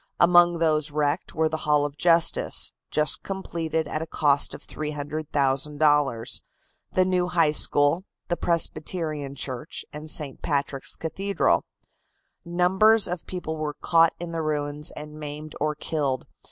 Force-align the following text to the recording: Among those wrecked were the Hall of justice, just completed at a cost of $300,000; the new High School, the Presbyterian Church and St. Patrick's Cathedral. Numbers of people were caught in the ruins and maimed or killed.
Among 0.19 0.57
those 0.57 0.89
wrecked 0.89 1.35
were 1.35 1.47
the 1.47 1.57
Hall 1.57 1.85
of 1.85 1.95
justice, 1.95 2.71
just 2.89 3.21
completed 3.21 3.87
at 3.87 4.01
a 4.01 4.07
cost 4.07 4.55
of 4.55 4.65
$300,000; 4.65 6.41
the 6.93 7.05
new 7.05 7.27
High 7.27 7.51
School, 7.51 8.05
the 8.27 8.35
Presbyterian 8.35 9.35
Church 9.35 9.85
and 9.93 10.09
St. 10.09 10.41
Patrick's 10.41 10.95
Cathedral. 10.95 11.65
Numbers 12.43 13.07
of 13.07 13.27
people 13.27 13.57
were 13.57 13.75
caught 13.75 14.13
in 14.19 14.31
the 14.31 14.41
ruins 14.41 14.89
and 14.93 15.19
maimed 15.19 15.53
or 15.61 15.75
killed. 15.75 16.25